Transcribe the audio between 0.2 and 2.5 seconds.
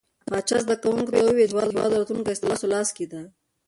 پاچا زده کوونکو ته وويل چې د هيواد راتلونکې